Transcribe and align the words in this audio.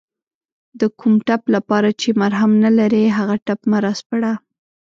د 0.79 0.81
کوم 0.99 1.13
ټپ 1.27 1.43
لپاره 1.55 1.89
چې 2.01 2.09
مرهم 2.21 2.51
نلرې 2.63 3.03
هغه 3.17 3.35
ټپ 3.45 3.59
مه 3.71 3.77
راسپړه 3.85 4.33